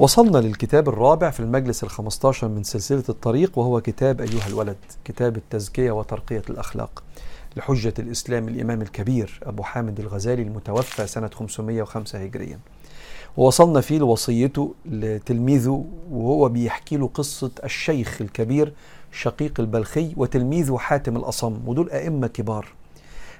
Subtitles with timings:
[0.00, 5.90] وصلنا للكتاب الرابع في المجلس الخمستاشر من سلسلة الطريق وهو كتاب أيها الولد كتاب التزكية
[5.90, 7.02] وترقية الأخلاق
[7.56, 12.58] لحجة الإسلام الإمام الكبير أبو حامد الغزالي المتوفى سنة 505 هجريا.
[13.36, 18.72] ووصلنا فيه لوصيته لتلميذه وهو بيحكي له قصة الشيخ الكبير
[19.12, 22.68] شقيق البلخي وتلميذه حاتم الأصم ودول أئمة كبار.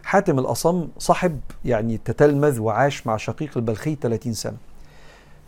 [0.02, 4.56] حاتم الأصم صاحب يعني تتلمذ وعاش مع شقيق البلخي 30 سنة.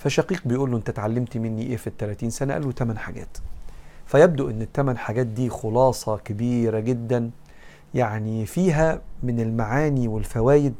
[0.00, 3.38] فشقيق بيقول له أنت اتعلمت مني إيه في ال 30 سنة؟ قال له 8 حاجات.
[4.06, 7.30] فيبدو إن الثمان حاجات دي خلاصة كبيرة جدا
[7.94, 10.74] يعني فيها من المعاني والفوائد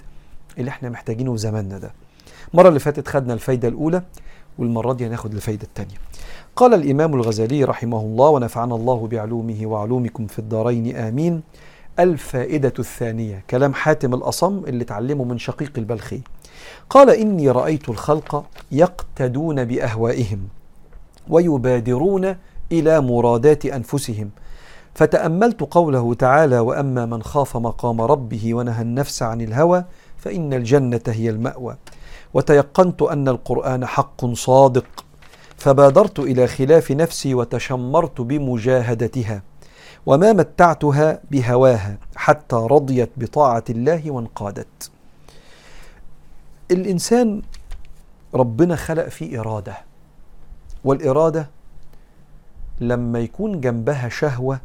[0.58, 1.90] اللي إحنا محتاجينه في زماننا ده.
[2.54, 4.02] المرة اللي فاتت خدنا الفايدة الأولى
[4.58, 5.94] والمرة دي هناخد الفايدة الثانية
[6.56, 11.42] قال الإمام الغزالي رحمه الله ونفعنا الله بعلومه وعلومكم في الدارين آمين.
[12.02, 16.20] الفائدة الثانية كلام حاتم الأصم اللي اتعلمه من شقيق البلخي.
[16.90, 20.48] قال إني رأيت الخلق يقتدون بأهوائهم
[21.28, 22.36] ويبادرون
[22.72, 24.30] إلى مرادات أنفسهم.
[24.94, 29.84] فتأملت قوله تعالى وأما من خاف مقام ربه ونهى النفس عن الهوى
[30.18, 31.76] فإن الجنة هي المأوى
[32.34, 35.04] وتيقنت أن القرآن حق صادق
[35.56, 39.42] فبادرت إلى خلاف نفسي وتشمرت بمجاهدتها.
[40.06, 44.90] وما متعتها بهواها حتى رضيت بطاعة الله وانقادت.
[46.70, 47.42] الإنسان
[48.34, 49.76] ربنا خلق فيه إرادة
[50.84, 51.48] والإرادة
[52.80, 54.60] لما يكون جنبها شهوة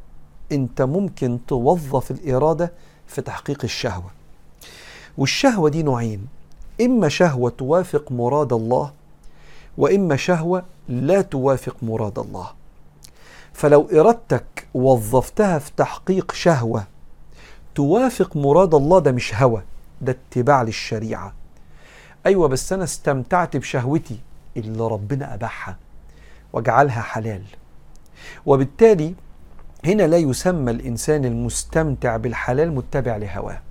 [0.51, 2.71] أنت ممكن توظف الإرادة
[3.07, 4.11] في تحقيق الشهوة.
[5.17, 6.27] والشهوة دي نوعين
[6.81, 8.91] إما شهوة توافق مراد الله
[9.77, 12.47] وإما شهوة لا توافق مراد الله.
[13.53, 16.83] فلو إرادتك وظفتها في تحقيق شهوة.
[17.75, 19.61] توافق مراد الله ده مش هوى
[20.01, 21.33] ده اتباع للشريعة.
[22.25, 24.19] أيوه بس أنا استمتعت بشهوتي
[24.57, 25.77] اللي ربنا أباحها
[26.53, 27.41] وجعلها حلال.
[28.45, 29.13] وبالتالي
[29.85, 33.61] هنا لا يسمى الإنسان المستمتع بالحلال متبع لهواه.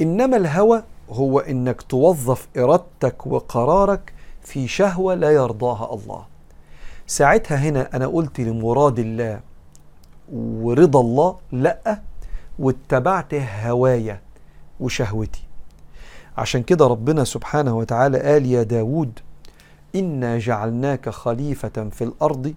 [0.00, 6.24] إنما الهوى هو إنك توظف إرادتك وقرارك في شهوة لا يرضاها الله.
[7.06, 9.40] ساعتها هنا أنا قلت لمراد الله
[10.32, 12.00] ورضا الله لأ
[12.58, 14.20] واتبعت هوايا
[14.80, 15.42] وشهوتي.
[16.38, 19.18] عشان كده ربنا سبحانه وتعالى قال يا داود
[19.94, 22.54] إنا جعلناك خليفة في الأرض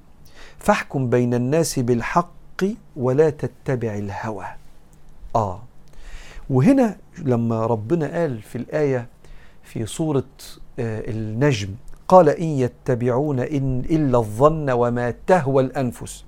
[0.57, 2.63] فاحكم بين الناس بالحق
[2.95, 4.45] ولا تتبع الهوى.
[5.35, 5.61] آه.
[6.49, 9.07] وهنا لما ربنا قال في الآية
[9.63, 10.23] في سورة
[10.79, 11.69] آه النجم
[12.07, 16.25] قال إن يتبعون إن إلا الظن وما تهوى الأنفس.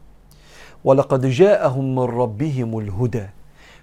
[0.84, 3.26] ولقد جاءهم من ربهم الهدى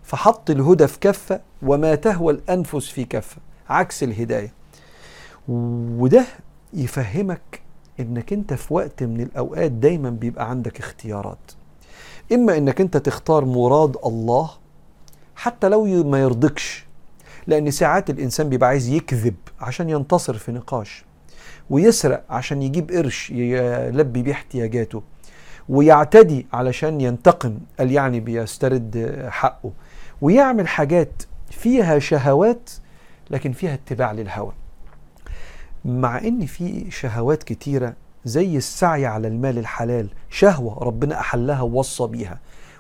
[0.03, 3.37] فحط الهدى في كفة وما تهوى الأنفس في كفة
[3.69, 4.53] عكس الهداية.
[5.49, 6.25] وده
[6.75, 7.61] يفهمك
[8.01, 11.39] إنك أنت في وقت من الأوقات دايما بيبقى عندك اختيارات.
[12.33, 14.51] إما إنك أنت تختار مراد الله
[15.37, 16.87] حتى لو ما يرضكش
[17.47, 21.05] لأن ساعات الإنسان بيبقى عايز يكذب عشان ينتصر في نقاش
[21.71, 25.03] ويسرق عشان يجيب قرش يلبي بيه احتياجاته.
[25.71, 29.71] ويعتدي علشان ينتقم قال يعني بيسترد حقه.
[30.21, 32.71] ويعمل حاجات فيها شهوات
[33.31, 34.53] لكن فيها اتباع للهوى.
[35.85, 37.95] مع إن في شهوات كتيرة
[38.25, 42.39] زي السعي على المال الحلال شهوة ربنا أحلها ووصى بيها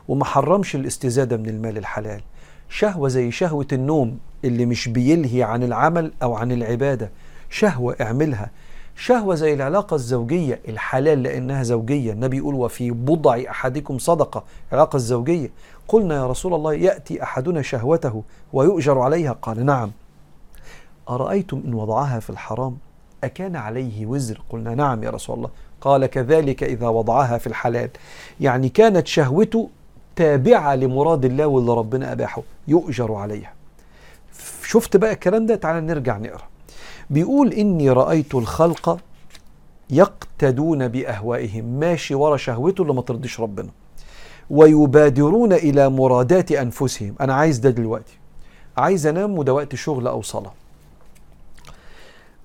[0.09, 2.21] وما حرمش الاستزادة من المال الحلال.
[2.69, 7.11] شهوة زي شهوة النوم اللي مش بيلهي عن العمل أو عن العبادة.
[7.51, 8.51] شهوة اعملها.
[8.97, 12.13] شهوة زي العلاقة الزوجية الحلال لأنها زوجية.
[12.13, 15.51] النبي يقول وفي بضع أحدكم صدقة العلاقه الزوجية.
[15.89, 19.91] قلنا يا رسول الله يأتي أحدنا شهوته ويؤجر عليها؟ قال نعم.
[21.09, 22.77] أرأيتم إن وضعها في الحرام؟
[23.25, 25.51] أكان عليه وزر؟ قلنا نعم يا رسول الله.
[25.81, 27.91] قال كذلك إذا وضعها في الحلال.
[28.41, 29.69] يعني كانت شهوته
[30.17, 33.53] تابعة لمراد الله واللي ربنا أباحه يؤجر عليها.
[34.65, 36.50] شفت بقى الكلام ده؟ تعالى نرجع نقرأ.
[37.11, 39.01] بيقول إني رأيت الخلق
[39.91, 41.65] يقتدون بأهوائهم.
[41.65, 43.69] ماشي ورا شهوته اللي ما ترضيش ربنا.
[44.51, 47.15] ويبادرون إلى مرادات أنفسهم.
[47.21, 48.19] أنا عايز ده دلوقتي.
[48.77, 50.53] عايز أنام وده وقت شغل أو صلاة.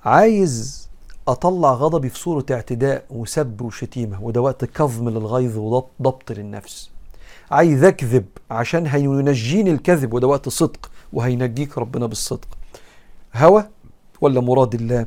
[0.06, 0.86] عايز
[1.28, 6.92] أطلع غضبي في صورة اعتداء وسب وشتيمة وده وقت كظم للغيظ وضبط للنفس.
[7.52, 12.48] عايز أكذب عشان هينجيني الكذب وده وقت صدق وهينجيك ربنا بالصدق.
[13.36, 13.66] هوى
[14.22, 15.06] ولا مراد الله.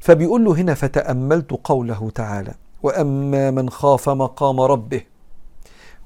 [0.00, 5.02] فبيقول له هنا فتأملت قوله تعالى وأما من خاف مقام ربه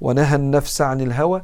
[0.01, 1.43] ونهى النفس عن الهوى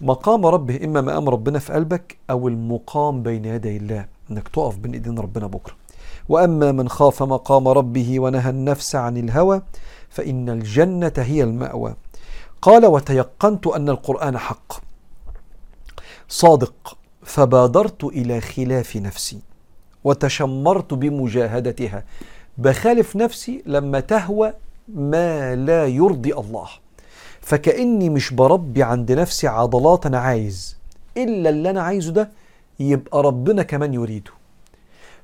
[0.00, 4.92] مقام ربه إما مقام ربنا في قلبك أو المقام بين يدي الله إنك تقف بين
[4.92, 5.74] إيدين ربنا بكرة.
[6.28, 9.62] وأما من خاف مقام ربه ونهى النفس عن الهوى
[10.08, 11.94] فإن الجنة هي المأوى.
[12.62, 14.72] قال وتيقنت أن القرآن حق.
[16.28, 16.96] صادق.
[17.22, 19.49] فبادرت إلى خلاف نفسي.
[20.04, 22.04] وتشمرت بمجاهدتها.
[22.58, 24.52] بخالف نفسي لما تهوى
[24.88, 26.68] ما لا يرضي الله.
[27.40, 30.76] فكأني مش بربي عند نفسي عضلات أنا عايز.
[31.16, 32.30] إلا اللي أنا عايزه ده
[32.80, 34.30] يبقى ربنا كمان يريده.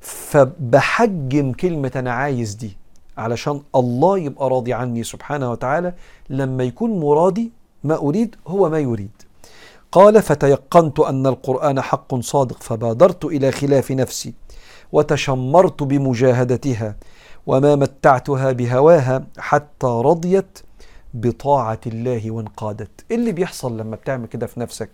[0.00, 2.76] فبحجم كلمة أنا عايز دي
[3.18, 5.94] علشان الله يبقى راضي عني سبحانه وتعالى.
[6.30, 7.52] لما يكون مرادي
[7.84, 9.10] ما أريد هو ما يريد.
[9.92, 14.34] قال فتيقنت أن القرآن حق صادق فبادرت إلى خلاف نفسي.
[14.92, 16.96] وتشمرت بمجاهدتها
[17.46, 20.58] وما متعتها بهواها حتى رضيت
[21.14, 22.90] بطاعة الله وانقادت.
[23.10, 24.90] إيه اللي بيحصل لما بتعمل كده في نفسك؟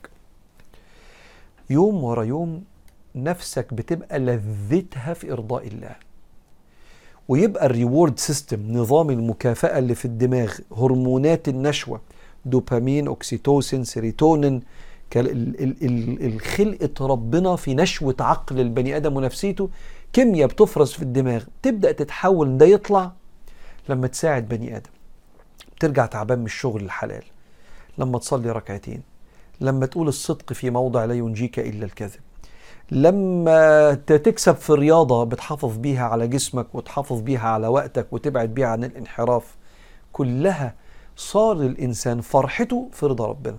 [1.71, 2.65] يوم ورا يوم
[3.15, 5.94] نفسك بتبقى لذتها في إرضاء الله.
[7.29, 12.00] ويبقى ال reward system نظام المكافأة اللي في الدماغ هرمونات النشوة
[12.44, 14.62] دوبامين أكسيتوسين سيروتونين
[15.17, 19.69] الخلقة ربنا في نشوة عقل البني آدم ونفسيته
[20.12, 23.12] كيمياء بتفرز في الدماغ تبدأ تتحول ده يطلع
[23.88, 24.91] لما تساعد بني آدم.
[25.81, 27.23] ترجع تعبان من الشغل الحلال
[27.99, 29.03] لما تصلي ركعتين
[29.61, 32.20] لما تقول الصدق في موضع لا ينجيك إلا الكذب
[32.91, 38.85] لما تكسب في رياضة بتحافظ بيها على جسمك وتحافظ بيها على وقتك وتبعد بيها عن
[38.85, 39.56] الانحراف
[40.12, 40.75] كلها
[41.17, 43.56] صار الإنسان فرحته في رضا ربنا.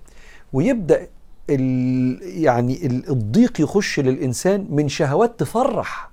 [0.53, 1.07] ويبدأ
[1.50, 6.10] ال يعني الضيق يخش للإنسان من شهوات تفرح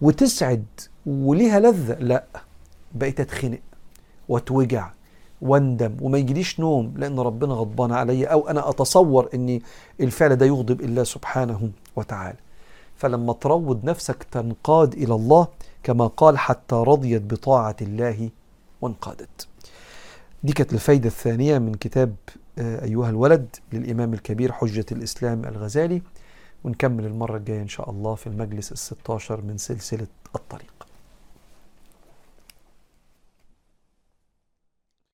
[0.00, 0.64] وتسعد
[1.06, 1.94] وليها لذة.
[1.94, 2.24] لا
[2.94, 3.58] بقيت أتخنق
[4.28, 4.90] وأتوجع
[5.42, 9.60] وأندم وما يجيليش نوم لأن ربنا غضبان عليا أو أنا أتصور ان
[10.00, 12.38] الفعل ده يغضب الله سبحانه وتعالى.
[12.96, 15.48] فلما تروض نفسك تنقاد إلى الله
[15.82, 18.30] كما قال حتى رضيت بطاعة الله
[18.80, 19.46] وانقادت.
[20.44, 22.14] دي كانت الفايدة الثانية من كتاب
[22.58, 26.02] آه، أيها الولد للإمام الكبير حجة الإسلام الغزالي
[26.64, 30.81] ونكمل المرة الجاية إن شاء الله في المجلس ال16 من سلسلة الطريق.